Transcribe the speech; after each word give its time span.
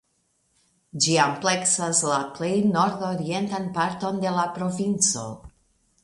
Ĝi 1.03 1.17
ampleksas 1.25 1.99
la 2.11 2.17
plej 2.37 2.49
nordorientan 2.69 3.67
parton 3.75 4.17
de 4.23 4.31
la 4.39 4.47
provinco. 4.57 5.27